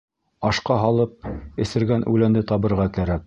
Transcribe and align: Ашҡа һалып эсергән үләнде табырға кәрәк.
Ашҡа 0.51 0.77
һалып 0.83 1.29
эсергән 1.67 2.07
үләнде 2.15 2.45
табырға 2.55 2.91
кәрәк. 2.99 3.19